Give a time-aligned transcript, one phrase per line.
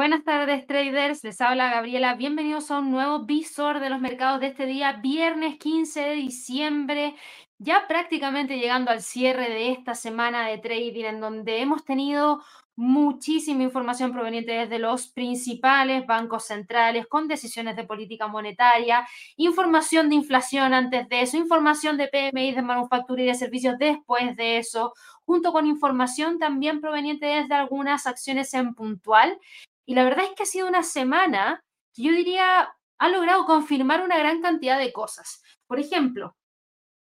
[0.00, 1.22] Buenas tardes, traders.
[1.24, 2.14] Les habla Gabriela.
[2.14, 7.14] Bienvenidos a un nuevo visor de los mercados de este día, viernes 15 de diciembre,
[7.58, 12.42] ya prácticamente llegando al cierre de esta semana de trading, en donde hemos tenido
[12.76, 20.14] muchísima información proveniente desde los principales bancos centrales con decisiones de política monetaria, información de
[20.14, 24.94] inflación antes de eso, información de PMI de manufactura y de servicios después de eso,
[25.26, 29.38] junto con información también proveniente desde algunas acciones en puntual
[29.86, 34.02] y la verdad es que ha sido una semana que yo diría ha logrado confirmar
[34.02, 35.42] una gran cantidad de cosas.
[35.66, 36.36] Por ejemplo,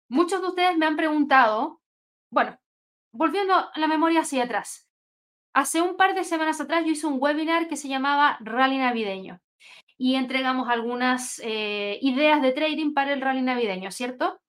[0.10, 1.82] muchos de ustedes me han preguntado,
[2.30, 2.60] bueno,
[3.14, 4.90] volviendo a la memoria hacia atrás,
[5.54, 9.40] hace un par de semanas atrás yo hice un webinar que se llamaba Rally Navideño
[9.98, 14.42] y entregamos algunas eh, ideas de trading para el rally navideño, ¿cierto?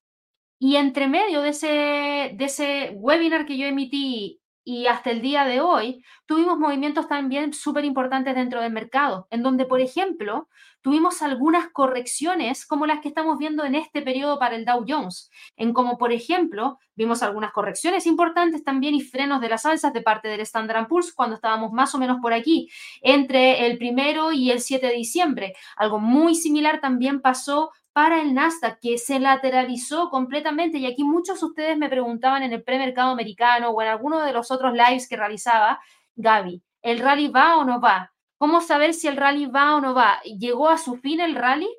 [0.58, 5.44] Y entre medio de ese, de ese webinar que yo emití y hasta el día
[5.44, 10.48] de hoy tuvimos movimientos también súper importantes dentro del mercado, en donde, por ejemplo,
[10.82, 15.30] tuvimos algunas correcciones como las que estamos viendo en este periodo para el Dow Jones,
[15.56, 20.02] en como, por ejemplo, vimos algunas correcciones importantes también y frenos de las alzas de
[20.02, 22.68] parte del Standard Poor's cuando estábamos más o menos por aquí,
[23.02, 25.52] entre el primero y el 7 de diciembre.
[25.76, 30.76] Algo muy similar también pasó para el Nasdaq, que se lateralizó completamente.
[30.76, 34.34] Y aquí muchos de ustedes me preguntaban en el premercado americano o en alguno de
[34.34, 35.80] los otros lives que realizaba,
[36.14, 38.12] Gaby, ¿el rally va o no va?
[38.36, 40.20] ¿Cómo saber si el rally va o no va?
[40.24, 41.70] ¿Llegó a su fin el rally?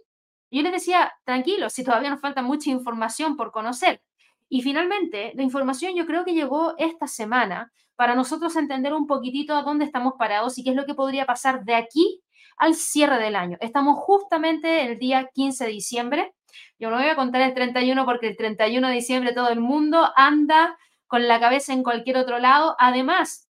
[0.49, 4.02] yo les decía, tranquilo, si todavía nos falta mucha información por conocer.
[4.49, 9.53] Y finalmente, la información yo creo que llegó esta semana para nosotros entender un poquitito
[9.53, 12.23] a dónde estamos parados y qué es lo que podría pasar de aquí
[12.58, 13.58] al cierre del año.
[13.61, 16.33] Estamos justamente el día 15 de diciembre.
[16.80, 20.11] Yo no voy a contar el 31 porque el 31 de diciembre todo el mundo
[20.15, 20.77] anda
[21.08, 22.76] con la cabeza en cualquier otro lado.
[22.80, 23.48] Además,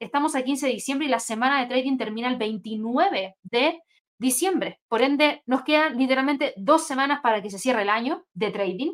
[0.00, 3.80] estamos a 15 de diciembre y la semana de trading termina el 29 de
[4.18, 4.80] diciembre.
[4.88, 8.92] Por ende, nos quedan literalmente dos semanas para que se cierre el año de trading.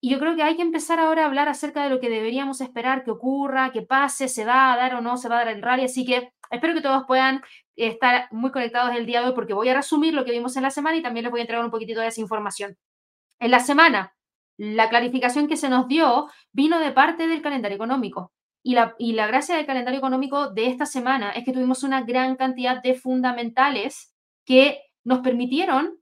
[0.00, 2.60] Y yo creo que hay que empezar ahora a hablar acerca de lo que deberíamos
[2.60, 5.54] esperar que ocurra, que pase, se va a dar o no se va a dar
[5.54, 5.84] el rally.
[5.84, 7.42] Así que espero que todos puedan
[7.76, 10.62] estar muy conectados el día de hoy porque voy a resumir lo que vimos en
[10.62, 12.76] la semana y también les voy a entregar un poquitito de esa información.
[13.38, 14.14] En la semana,
[14.56, 18.32] la clarificación que se nos dio vino de parte del calendario económico.
[18.62, 22.02] Y la, y la gracia del calendario económico de esta semana es que tuvimos una
[22.02, 24.14] gran cantidad de fundamentales
[24.46, 25.98] que nos permitieron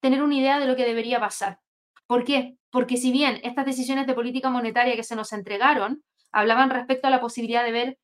[0.00, 1.60] tener una idea de lo que debería pasar.
[2.06, 2.56] ¿Por qué?
[2.70, 6.02] Porque si bien estas decisiones de política monetaria que se nos entregaron
[6.32, 7.98] hablaban respecto a la posibilidad de ver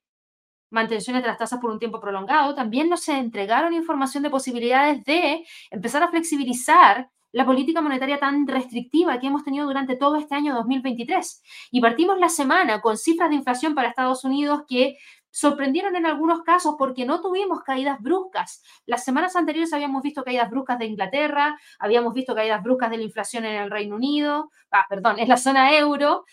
[0.72, 5.44] mantenciones de las tasas por un tiempo prolongado, también nos entregaron información de posibilidades de
[5.70, 10.54] empezar a flexibilizar la política monetaria tan restrictiva que hemos tenido durante todo este año
[10.54, 11.42] 2023.
[11.70, 14.96] Y partimos la semana con cifras de inflación para Estados Unidos que
[15.30, 18.62] sorprendieron en algunos casos porque no tuvimos caídas bruscas.
[18.84, 23.02] Las semanas anteriores habíamos visto caídas bruscas de Inglaterra, habíamos visto caídas bruscas de la
[23.04, 26.26] inflación en el Reino Unido, ah, perdón, en la zona euro,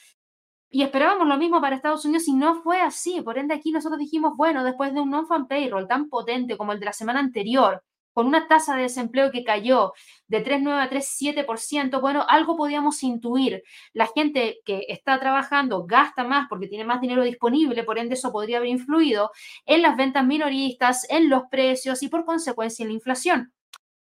[0.70, 3.22] y esperábamos lo mismo para Estados Unidos y no fue así.
[3.22, 6.80] Por ende, aquí nosotros dijimos, bueno, después de un non-fan payroll tan potente como el
[6.80, 9.94] de la semana anterior, con una tasa de desempleo que cayó
[10.28, 13.64] de 3,9 a 3,7%, bueno, algo podíamos intuir.
[13.94, 18.32] La gente que está trabajando gasta más porque tiene más dinero disponible, por ende eso
[18.32, 19.32] podría haber influido
[19.66, 23.54] en las ventas minoristas, en los precios y por consecuencia en la inflación.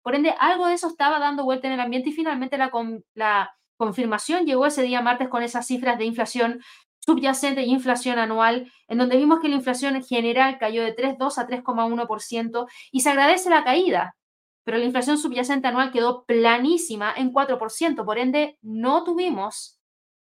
[0.03, 2.71] Por ende, algo de eso estaba dando vuelta en el ambiente y finalmente la,
[3.15, 6.61] la confirmación llegó ese día martes con esas cifras de inflación
[7.01, 11.39] subyacente e inflación anual, en donde vimos que la inflación en general cayó de 3,2
[11.39, 14.15] a 3,1% y se agradece la caída,
[14.65, 19.81] pero la inflación subyacente anual quedó planísima en 4%, por ende no tuvimos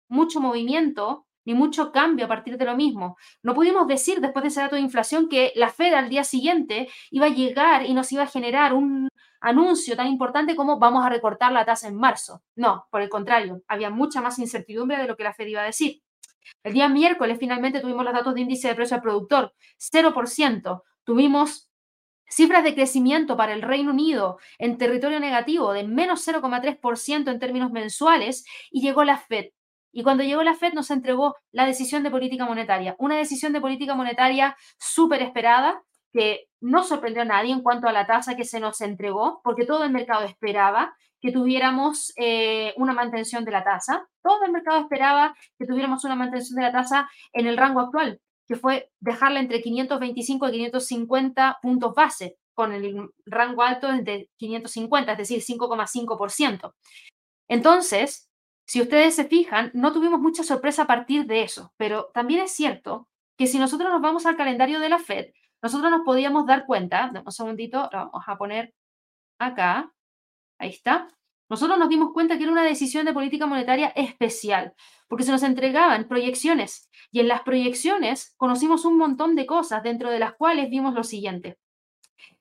[0.07, 3.17] mucho movimiento ni mucho cambio a partir de lo mismo.
[3.41, 6.89] No pudimos decir después de ese dato de inflación que la Fed al día siguiente
[7.11, 9.09] iba a llegar y nos iba a generar un
[9.41, 12.41] anuncio tan importante como vamos a recortar la tasa en marzo.
[12.55, 15.65] No, por el contrario, había mucha más incertidumbre de lo que la Fed iba a
[15.65, 16.01] decir.
[16.63, 20.83] El día miércoles finalmente tuvimos los datos de índice de precio al productor, 0%.
[21.03, 21.69] Tuvimos
[22.27, 27.71] cifras de crecimiento para el Reino Unido en territorio negativo de menos 0,3% en términos
[27.71, 29.45] mensuales y llegó la Fed.
[29.91, 33.61] Y cuando llegó la Fed nos entregó la decisión de política monetaria, una decisión de
[33.61, 35.81] política monetaria súper esperada,
[36.15, 39.65] que no sorprendió a nadie en cuanto a la tasa que se nos entregó, porque
[39.65, 44.07] todo el mercado esperaba que tuviéramos eh, una mantención de la tasa.
[44.23, 48.21] Todo el mercado esperaba que tuviéramos una mantención de la tasa en el rango actual,
[48.47, 55.11] que fue dejarla entre 525 y 550 puntos base, con el rango alto de 550,
[55.11, 56.73] es decir, 5,5%.
[57.49, 58.29] Entonces,
[58.65, 62.51] si ustedes se fijan, no tuvimos mucha sorpresa a partir de eso, pero también es
[62.51, 66.65] cierto que si nosotros nos vamos al calendario de la Fed, nosotros nos podíamos dar
[66.65, 68.73] cuenta, un segundito, lo vamos a poner
[69.39, 69.91] acá,
[70.59, 71.07] ahí está,
[71.49, 74.73] nosotros nos dimos cuenta que era una decisión de política monetaria especial,
[75.07, 80.09] porque se nos entregaban proyecciones y en las proyecciones conocimos un montón de cosas, dentro
[80.09, 81.57] de las cuales vimos lo siguiente.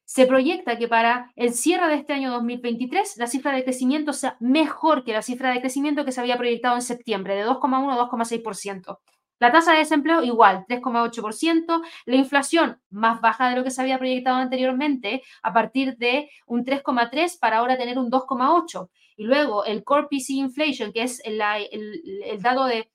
[0.06, 4.37] Se proyecta que para el cierre de este año 2023 la cifra de crecimiento sea
[4.40, 7.96] mejor que la cifra de crecimiento que se había proyectado en septiembre, de 2,1 a
[7.96, 8.99] 2,6%.
[9.44, 11.82] La tasa de desempleo igual, 3,8%.
[12.06, 16.64] La inflación más baja de lo que se había proyectado anteriormente, a partir de un
[16.64, 18.88] 3,3 para ahora tener un 2,8.
[19.19, 22.91] Y luego el Core PC Inflation, que es el, el, dado de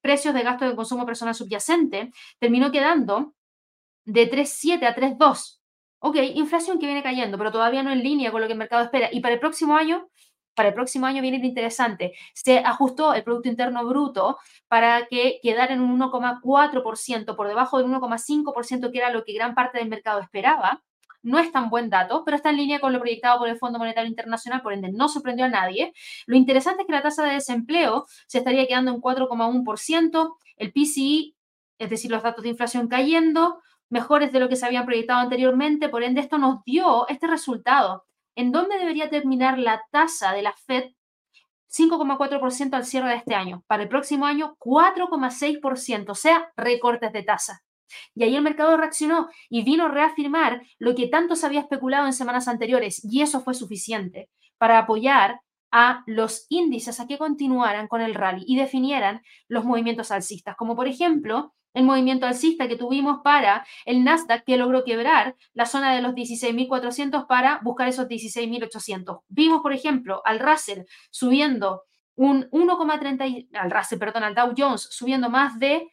[0.00, 3.34] precios de gasto de consumo personal subyacente, terminó quedando
[4.04, 5.60] de 3,7 a 3,2.
[5.98, 8.84] Ok, inflación que viene cayendo, pero todavía no en línea con lo que el mercado
[8.84, 9.08] espera.
[9.10, 10.08] Y para el próximo año,
[10.54, 12.14] para el próximo año viene interesante.
[12.32, 17.88] Se ajustó el Producto Interno Bruto para que quedara en un 1,4%, por debajo del
[17.88, 20.82] 1,5%, que era lo que gran parte del mercado esperaba.
[21.22, 23.78] No es tan buen dato, pero está en línea con lo proyectado por el Fondo
[23.78, 25.94] Monetario Internacional, por ende no sorprendió a nadie.
[26.26, 31.34] Lo interesante es que la tasa de desempleo se estaría quedando en 4,1%, el PCI,
[31.78, 35.88] es decir, los datos de inflación cayendo, mejores de lo que se habían proyectado anteriormente,
[35.88, 38.04] por ende esto nos dio este resultado.
[38.36, 40.90] ¿En dónde debería terminar la tasa de la Fed?
[41.68, 43.64] 5,4% al cierre de este año.
[43.66, 47.62] Para el próximo año, 4,6%, o sea, recortes de tasa.
[48.14, 52.06] Y ahí el mercado reaccionó y vino a reafirmar lo que tanto se había especulado
[52.06, 55.40] en semanas anteriores, y eso fue suficiente para apoyar
[55.70, 60.76] a los índices a que continuaran con el rally y definieran los movimientos alcistas, como
[60.76, 65.94] por ejemplo el movimiento alcista que tuvimos para el Nasdaq que logró quebrar la zona
[65.94, 69.22] de los 16.400 para buscar esos 16.800.
[69.28, 71.82] Vimos, por ejemplo, al Russell subiendo
[72.16, 75.88] un 1,30, al Russell, perdón, al Dow Jones subiendo más de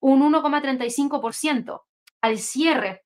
[0.00, 1.82] un 1,35%
[2.20, 3.04] al cierre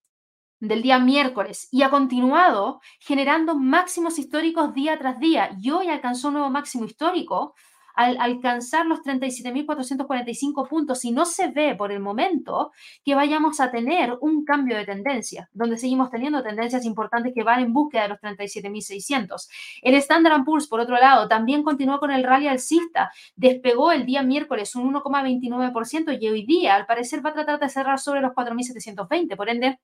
[0.60, 6.28] del día miércoles y ha continuado generando máximos históricos día tras día y hoy alcanzó
[6.28, 7.54] un nuevo máximo histórico
[7.98, 12.70] al alcanzar los 37.445 puntos y no se ve por el momento
[13.04, 17.58] que vayamos a tener un cambio de tendencia, donde seguimos teniendo tendencias importantes que van
[17.58, 19.48] en búsqueda de los 37.600.
[19.82, 24.22] El Standard Poor's, por otro lado, también continuó con el rally alcista, despegó el día
[24.22, 28.30] miércoles un 1,29% y hoy día, al parecer, va a tratar de cerrar sobre los
[28.30, 29.36] 4.720.
[29.36, 29.80] Por ende,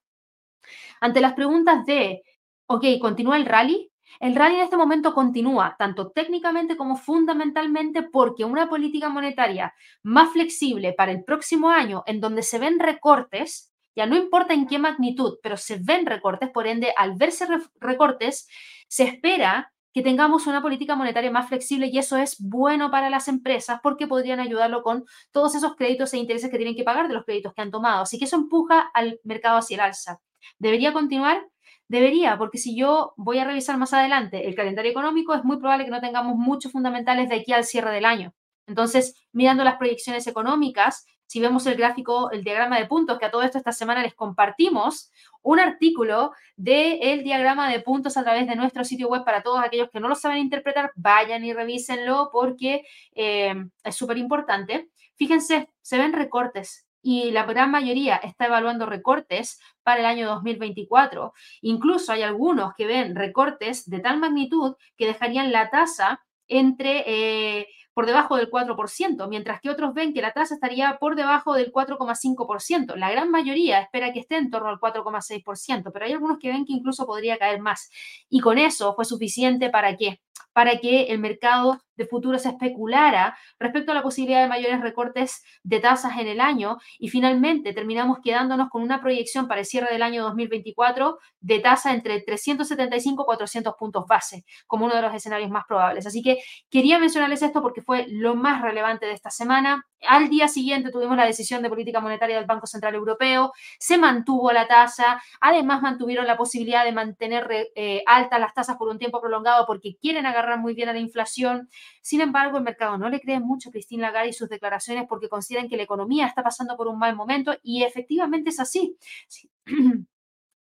[1.00, 2.22] ante las preguntas de,
[2.66, 3.90] ok, ¿continúa el rally?
[4.20, 10.32] El rally en este momento continúa, tanto técnicamente como fundamentalmente, porque una política monetaria más
[10.32, 14.78] flexible para el próximo año, en donde se ven recortes, ya no importa en qué
[14.78, 17.46] magnitud, pero se ven recortes, por ende, al verse
[17.80, 18.48] recortes,
[18.88, 23.28] se espera que tengamos una política monetaria más flexible y eso es bueno para las
[23.28, 27.14] empresas porque podrían ayudarlo con todos esos créditos e intereses que tienen que pagar de
[27.14, 28.02] los créditos que han tomado.
[28.02, 30.18] Así que eso empuja al mercado hacia el alza.
[30.58, 31.46] ¿Debería continuar?
[31.88, 35.84] Debería, porque si yo voy a revisar más adelante el calendario económico, es muy probable
[35.84, 38.34] que no tengamos muchos fundamentales de aquí al cierre del año.
[38.66, 43.30] Entonces, mirando las proyecciones económicas, si vemos el gráfico, el diagrama de puntos, que a
[43.30, 45.10] todo esto esta semana les compartimos
[45.42, 49.90] un artículo del diagrama de puntos a través de nuestro sitio web para todos aquellos
[49.90, 54.88] que no lo saben interpretar, vayan y revísenlo porque eh, es súper importante.
[55.16, 61.34] Fíjense, se ven recortes y la gran mayoría está evaluando recortes para el año 2024.
[61.60, 67.68] Incluso hay algunos que ven recortes de tal magnitud que dejarían la tasa entre eh,
[67.92, 71.72] por debajo del 4%, mientras que otros ven que la tasa estaría por debajo del
[71.72, 72.96] 4,5%.
[72.96, 76.64] La gran mayoría espera que esté en torno al 4,6%, pero hay algunos que ven
[76.64, 77.90] que incluso podría caer más.
[78.30, 80.20] Y con eso fue suficiente para qué?
[80.52, 85.80] Para que el mercado de futuros especulara respecto a la posibilidad de mayores recortes de
[85.80, 90.02] tasas en el año y finalmente terminamos quedándonos con una proyección para el cierre del
[90.02, 95.50] año 2024 de tasa entre 375 y 400 puntos base como uno de los escenarios
[95.50, 96.06] más probables.
[96.06, 96.38] Así que
[96.70, 99.84] quería mencionarles esto porque fue lo más relevante de esta semana.
[100.06, 104.52] Al día siguiente tuvimos la decisión de política monetaria del Banco Central Europeo, se mantuvo
[104.52, 109.20] la tasa, además mantuvieron la posibilidad de mantener eh, altas las tasas por un tiempo
[109.20, 111.68] prolongado porque quieren agarrar muy bien a la inflación.
[112.02, 115.28] Sin embargo, el mercado no le cree mucho a Christine Lagarde y sus declaraciones porque
[115.28, 118.96] consideran que la economía está pasando por un mal momento y efectivamente es así.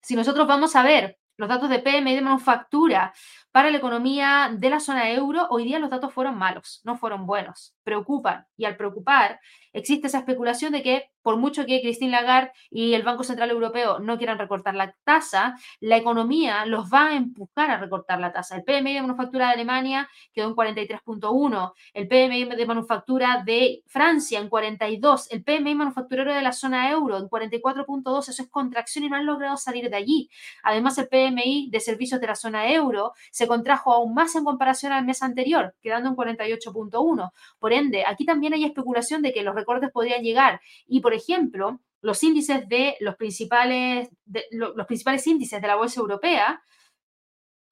[0.02, 3.13] Si nosotros vamos a ver los datos de PMI de manufactura
[3.52, 7.25] para la economía de la zona euro, hoy día los datos fueron malos, no fueron
[7.25, 8.46] buenos, preocupan.
[8.58, 9.40] Y al preocupar,
[9.72, 14.00] existe esa especulación de que por mucho que Christine Lagarde y el Banco Central Europeo
[14.00, 18.56] no quieran recortar la tasa, la economía los va a empujar a recortar la tasa.
[18.56, 24.39] El PMI de manufactura de Alemania quedó en 43.1, el PMI de manufactura de Francia
[24.39, 29.10] en 42, el PMI manufacturero de la zona euro en 44.2, eso es contracción y
[29.10, 30.30] no han logrado salir de allí.
[30.63, 34.92] Además, el PMI de servicios de la zona euro se contrajo aún más en comparación
[34.92, 37.32] al mes anterior, quedando en 48.1.
[37.60, 41.79] Por ende, aquí también hay especulación de que los recortes podrían llegar y por ejemplo,
[42.01, 44.10] los índices de los principales,
[44.51, 46.62] los principales índices de la bolsa europea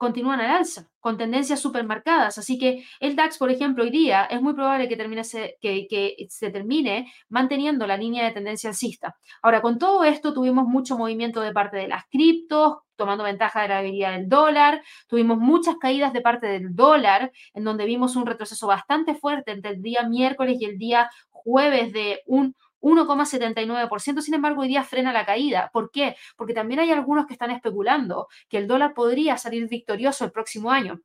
[0.01, 2.39] continúan al alza, con tendencias supermarcadas.
[2.39, 5.21] Así que el DAX, por ejemplo, hoy día es muy probable que, termine
[5.61, 9.15] que, que, se termine manteniendo la línea de tendencia alcista.
[9.43, 13.67] Ahora, con todo esto, tuvimos mucho movimiento de parte de las criptos, tomando ventaja de
[13.67, 14.81] la debilidad del dólar.
[15.07, 19.69] Tuvimos muchas caídas de parte del dólar, en donde vimos un retroceso bastante fuerte entre
[19.69, 25.13] el día miércoles y el día jueves de un 1,79%, sin embargo, hoy día frena
[25.13, 25.69] la caída.
[25.71, 26.15] ¿Por qué?
[26.35, 30.71] Porque también hay algunos que están especulando que el dólar podría salir victorioso el próximo
[30.71, 31.01] año,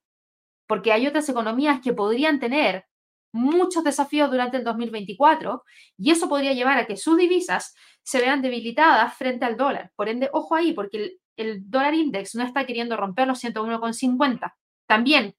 [0.67, 2.87] porque hay otras economías que podrían tener
[3.37, 5.63] muchos desafíos durante el 2024
[5.99, 9.93] y eso podría llevar a que sus divisas se vean debilitadas frente al dólar.
[9.95, 14.55] Por ende, ojo ahí, porque el, dólar index no está queriendo romper los 101,50.
[14.87, 15.35] También,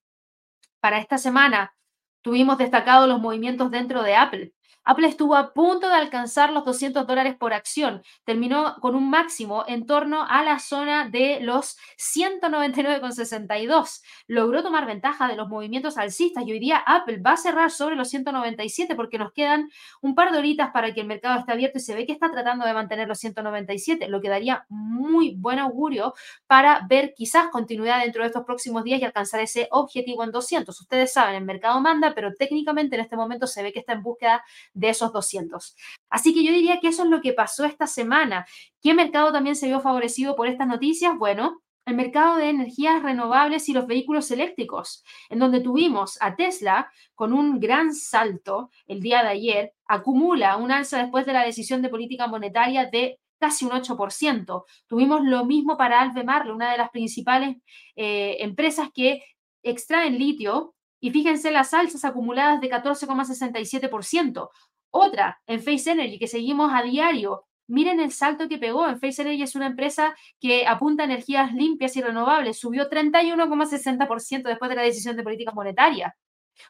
[0.80, 1.74] para esta semana,
[2.22, 4.54] tuvimos destacados los movimientos dentro de Apple.
[4.88, 8.04] Apple estuvo a punto de alcanzar los 200 dólares por acción.
[8.24, 14.02] Terminó con un máximo en torno a la zona de los 199,62.
[14.28, 17.98] Logró tomar ventaja de los movimientos alcistas y hoy día Apple va a cerrar sobre
[17.98, 19.70] los 197 porque nos quedan
[20.02, 22.32] un par de horitas para que el mercado esté abierto y se ve que está
[22.32, 26.14] tratando de mantener los 197, lo que daría muy buen augurio
[26.48, 30.80] para ver quizás continuidad dentro de estos próximos días y alcanzar ese objetivo en 200.
[30.80, 34.02] Ustedes saben, el mercado manda, pero técnicamente en este momento se ve que está en
[34.02, 34.46] búsqueda
[34.78, 35.76] de esos 200.
[36.10, 38.46] Así que yo diría que eso es lo que pasó esta semana.
[38.82, 41.18] ¿Qué mercado también se vio favorecido por estas noticias?
[41.18, 46.92] Bueno, el mercado de energías renovables y los vehículos eléctricos, en donde tuvimos a Tesla
[47.16, 51.82] con un gran salto el día de ayer, acumula un alza después de la decisión
[51.82, 54.66] de política monetaria de casi un 8%.
[54.88, 57.58] Tuvimos lo mismo para Albemarle, una de las principales
[57.96, 59.24] eh, empresas que
[59.64, 64.50] extraen litio y fíjense las alzas acumuladas de 14,67%.
[64.92, 67.46] Otra, en Face Energy, que seguimos a diario.
[67.68, 68.88] Miren el salto que pegó.
[68.88, 72.60] En Face Energy es una empresa que apunta a energías limpias y renovables.
[72.60, 76.16] Subió 31,60% después de la decisión de política monetaria.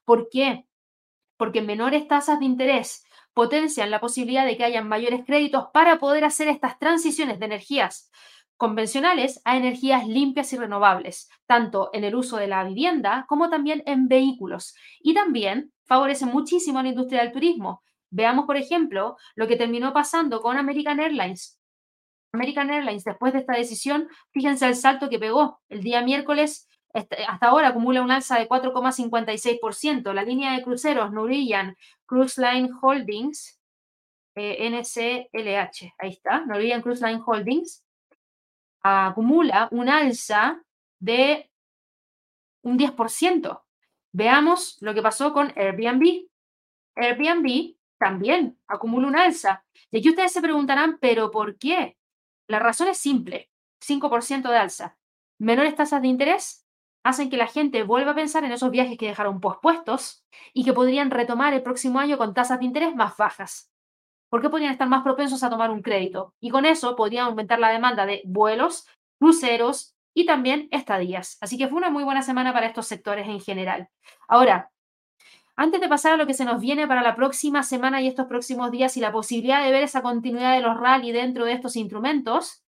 [0.05, 0.65] ¿Por qué?
[1.37, 6.23] Porque menores tasas de interés potencian la posibilidad de que hayan mayores créditos para poder
[6.25, 8.09] hacer estas transiciones de energías
[8.57, 13.83] convencionales a energías limpias y renovables, tanto en el uso de la vivienda como también
[13.85, 14.75] en vehículos.
[14.99, 17.83] Y también favorece muchísimo a la industria del turismo.
[18.09, 21.59] Veamos, por ejemplo, lo que terminó pasando con American Airlines.
[22.31, 25.59] American Airlines, después de esta decisión, fíjense el salto que pegó.
[25.69, 30.13] El día miércoles, hasta ahora, acumula un alza de 4,56%.
[30.13, 33.59] La línea de cruceros Norwegian Cruise Line Holdings,
[34.35, 37.83] eh, NCLH, ahí está, Norwegian Cruise Line Holdings,
[38.81, 40.61] acumula un alza
[40.99, 41.49] de
[42.61, 43.63] un 10%.
[44.11, 46.27] Veamos lo que pasó con Airbnb.
[46.95, 49.65] Airbnb también acumula un alza.
[49.91, 51.97] Y aquí ustedes se preguntarán, ¿pero por qué?
[52.47, 53.49] La razón es simple,
[53.81, 54.97] 5% de alza.
[55.39, 56.65] Menores tasas de interés
[57.03, 60.73] hacen que la gente vuelva a pensar en esos viajes que dejaron pospuestos y que
[60.73, 63.71] podrían retomar el próximo año con tasas de interés más bajas.
[64.29, 66.33] ¿Por qué podrían estar más propensos a tomar un crédito?
[66.41, 68.85] Y con eso podrían aumentar la demanda de vuelos,
[69.19, 71.37] cruceros y también estadías.
[71.39, 73.89] Así que fue una muy buena semana para estos sectores en general.
[74.27, 74.71] Ahora,
[75.57, 78.27] antes de pasar a lo que se nos viene para la próxima semana y estos
[78.27, 81.75] próximos días y la posibilidad de ver esa continuidad de los rally dentro de estos
[81.75, 82.63] instrumentos,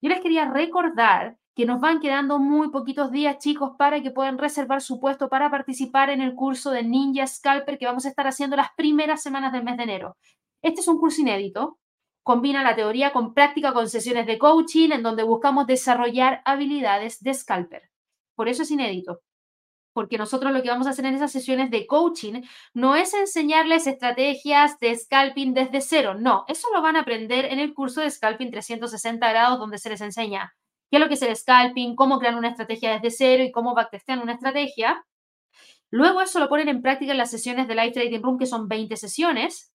[0.00, 4.38] yo les quería recordar que nos van quedando muy poquitos días, chicos, para que puedan
[4.38, 8.26] reservar su puesto para participar en el curso de Ninja Scalper que vamos a estar
[8.26, 10.16] haciendo las primeras semanas del mes de enero.
[10.62, 11.78] Este es un curso inédito.
[12.22, 17.34] Combina la teoría con práctica con sesiones de coaching en donde buscamos desarrollar habilidades de
[17.34, 17.90] scalper.
[18.34, 19.20] Por eso es inédito.
[19.94, 22.42] Porque nosotros lo que vamos a hacer en esas sesiones de coaching
[22.74, 26.14] no es enseñarles estrategias de scalping desde cero.
[26.14, 29.88] No, eso lo van a aprender en el curso de scalping 360 grados donde se
[29.88, 30.52] les enseña
[30.90, 33.74] qué es lo que es el scalping, cómo crear una estrategia desde cero y cómo
[33.74, 35.04] backtestear una estrategia.
[35.90, 38.68] Luego eso lo ponen en práctica en las sesiones de Live Trading Room, que son
[38.68, 39.73] 20 sesiones,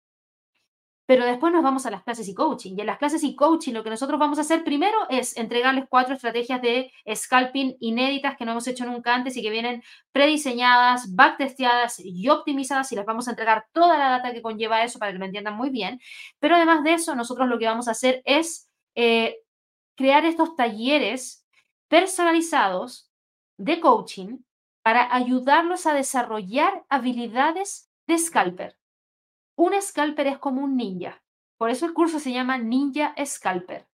[1.07, 2.75] pero después nos vamos a las clases y coaching.
[2.77, 5.87] Y en las clases y coaching lo que nosotros vamos a hacer primero es entregarles
[5.89, 11.15] cuatro estrategias de scalping inéditas que no hemos hecho nunca antes y que vienen prediseñadas,
[11.15, 15.13] backtesteadas y optimizadas y les vamos a entregar toda la data que conlleva eso para
[15.13, 16.01] que lo entiendan muy bien.
[16.41, 19.37] Pero además de eso, nosotros lo que vamos a hacer es eh,
[19.95, 21.47] crear estos talleres
[21.89, 23.13] personalizados
[23.59, 24.39] de coaching
[24.83, 28.77] para ayudarlos a desarrollar habilidades de scalper.
[29.57, 31.23] Un scalper es como un ninja.
[31.57, 33.89] Por eso el curso se llama Ninja Scalper.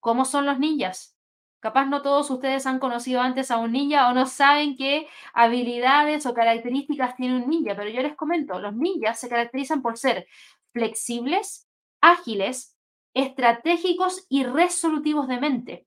[0.00, 1.16] ¿Cómo son los ninjas?
[1.60, 6.26] Capaz no todos ustedes han conocido antes a un ninja o no saben qué habilidades
[6.26, 10.26] o características tiene un ninja, pero yo les comento, los ninjas se caracterizan por ser
[10.72, 11.68] flexibles,
[12.00, 12.76] ágiles,
[13.14, 15.86] estratégicos y resolutivos de mente.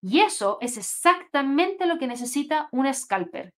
[0.00, 3.52] Y eso es exactamente lo que necesita un scalper.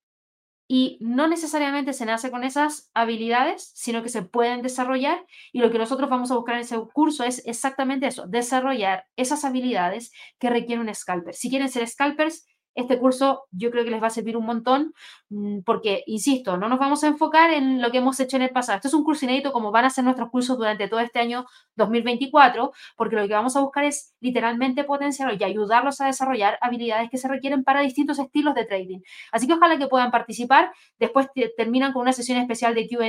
[0.68, 5.24] Y no necesariamente se nace con esas habilidades, sino que se pueden desarrollar.
[5.52, 9.44] Y lo que nosotros vamos a buscar en ese curso es exactamente eso, desarrollar esas
[9.44, 11.34] habilidades que requiere un scalper.
[11.34, 12.46] Si quieren ser scalpers,
[12.76, 14.92] este curso yo creo que les va a servir un montón
[15.30, 18.50] mm, porque, insisto, no nos vamos a enfocar en lo que hemos hecho en el
[18.50, 18.76] pasado.
[18.76, 21.46] Esto es un curso inédito como van a ser nuestros cursos durante todo este año
[21.76, 27.10] 2024, porque lo que vamos a buscar es literalmente potenciar y ayudarlos a desarrollar habilidades
[27.10, 29.00] que se requieren para distintos estilos de trading.
[29.32, 30.72] Así que ojalá que puedan participar.
[30.98, 33.06] Después terminan con una sesión especial de QA.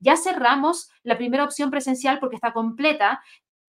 [0.00, 3.20] Ya cerramos la primera opción presencial porque está completa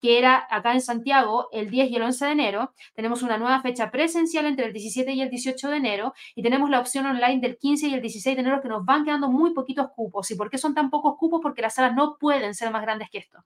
[0.02, 2.74] que era acá en Santiago el 10 y el 11 de enero.
[2.96, 6.70] Tenemos una nueva fecha presencial entre el 17 y el 18 de enero y tenemos
[6.70, 9.54] la opción online del 15 y el 16 de enero que nos van quedando muy
[9.54, 10.32] poquitos cupos.
[10.32, 11.40] ¿Y por qué son tan pocos cupos?
[11.42, 13.46] Porque las salas no pueden ser más grandes que esto.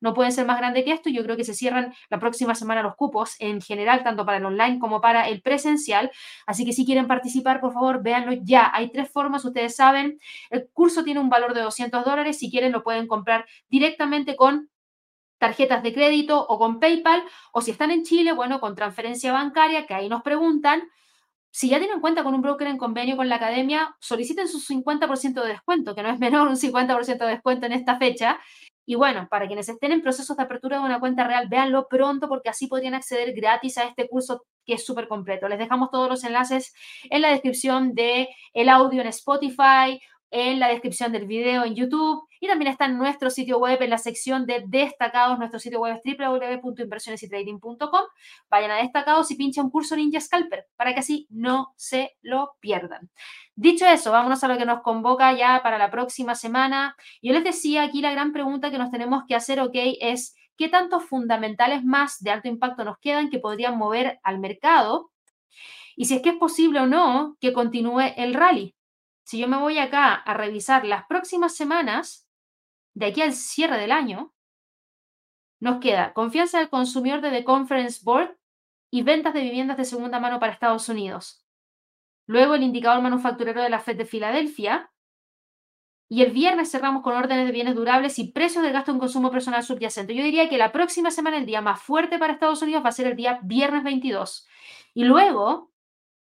[0.00, 1.10] No pueden ser más grandes que esto.
[1.10, 4.44] Yo creo que se cierran la próxima semana los cupos en general, tanto para el
[4.46, 6.10] online como para el presencial.
[6.46, 8.70] Así que si quieren participar, por favor, véanlo ya.
[8.72, 10.18] Hay tres formas, ustedes saben.
[10.48, 12.38] El curso tiene un valor de 200 dólares.
[12.38, 14.69] Si quieren, lo pueden comprar directamente con
[15.40, 19.86] tarjetas de crédito o con PayPal, o si están en Chile, bueno, con transferencia bancaria,
[19.86, 20.82] que ahí nos preguntan.
[21.50, 25.42] Si ya tienen cuenta con un broker en convenio con la academia, soliciten su 50%
[25.42, 28.38] de descuento, que no es menor un 50% de descuento en esta fecha.
[28.86, 32.28] Y bueno, para quienes estén en procesos de apertura de una cuenta real, véanlo pronto
[32.28, 35.48] porque así podrían acceder gratis a este curso que es súper completo.
[35.48, 40.68] Les dejamos todos los enlaces en la descripción de el audio en Spotify en la
[40.68, 44.46] descripción del video en YouTube y también está en nuestro sitio web en la sección
[44.46, 45.38] de destacados.
[45.38, 48.04] Nuestro sitio web es www.inversionesytrading.com.
[48.48, 53.10] Vayan a destacados y pinchen curso Ninja Scalper para que así no se lo pierdan.
[53.56, 56.96] Dicho eso, vámonos a lo que nos convoca ya para la próxima semana.
[57.20, 60.68] Yo les decía aquí la gran pregunta que nos tenemos que hacer, ok, es qué
[60.68, 65.10] tantos fundamentales más de alto impacto nos quedan que podrían mover al mercado
[65.96, 68.74] y si es que es posible o no que continúe el rally
[69.24, 72.28] si yo me voy acá a revisar las próximas semanas,
[72.94, 74.34] de aquí al cierre del año,
[75.60, 78.36] nos queda confianza del consumidor de The Conference Board
[78.90, 81.44] y ventas de viviendas de segunda mano para Estados Unidos.
[82.26, 84.90] Luego el indicador manufacturero de la Fed de Filadelfia.
[86.08, 89.30] Y el viernes cerramos con órdenes de bienes durables y precios de gasto en consumo
[89.30, 90.14] personal subyacente.
[90.14, 92.92] Yo diría que la próxima semana, el día más fuerte para Estados Unidos va a
[92.92, 94.46] ser el día viernes 22.
[94.94, 95.72] Y luego,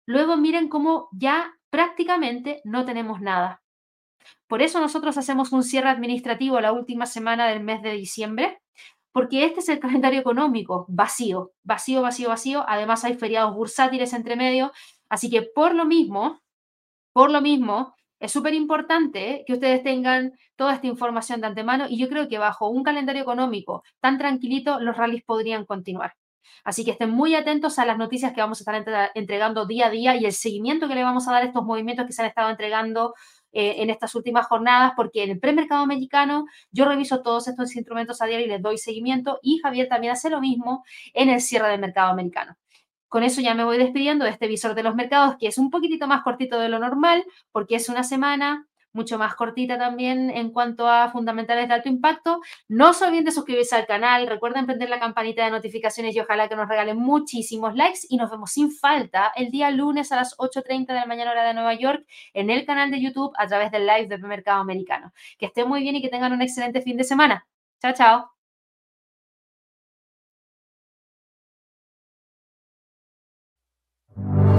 [0.07, 3.61] luego miren cómo ya prácticamente no tenemos nada.
[4.47, 8.59] Por eso nosotros hacemos un cierre administrativo la última semana del mes de diciembre,
[9.11, 12.65] porque este es el calendario económico vacío, vacío, vacío, vacío.
[12.67, 14.71] Además hay feriados bursátiles entre medio,
[15.09, 16.41] así que por lo mismo,
[17.13, 21.97] por lo mismo, es súper importante que ustedes tengan toda esta información de antemano y
[21.97, 26.15] yo creo que bajo un calendario económico tan tranquilito, los rallies podrían continuar.
[26.63, 29.89] Así que estén muy atentos a las noticias que vamos a estar entregando día a
[29.89, 32.27] día y el seguimiento que le vamos a dar a estos movimientos que se han
[32.27, 33.13] estado entregando
[33.53, 38.21] eh, en estas últimas jornadas, porque en el premercado mexicano yo reviso todos estos instrumentos
[38.21, 41.69] a diario y les doy seguimiento y Javier también hace lo mismo en el cierre
[41.69, 42.57] del mercado americano.
[43.07, 45.69] Con eso ya me voy despidiendo de este visor de los mercados, que es un
[45.69, 50.51] poquitito más cortito de lo normal, porque es una semana, mucho más cortita también en
[50.51, 52.41] cuanto a fundamentales de alto impacto.
[52.67, 56.49] No se olviden de suscribirse al canal, recuerden prender la campanita de notificaciones y ojalá
[56.49, 60.37] que nos regalen muchísimos likes y nos vemos sin falta el día lunes a las
[60.37, 63.71] 8.30 de la mañana hora de Nueva York en el canal de YouTube a través
[63.71, 65.13] del live del mercado americano.
[65.37, 67.47] Que estén muy bien y que tengan un excelente fin de semana.
[67.81, 68.36] Chao, chao.